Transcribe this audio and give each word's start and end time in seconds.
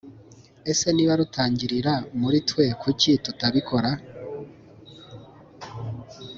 ese 0.71 0.87
niba 0.95 1.13
rutangirira 1.19 1.93
muri 2.19 2.37
twe 2.49 2.65
kuki 2.81 3.11
tutabikora‽ 3.23 3.91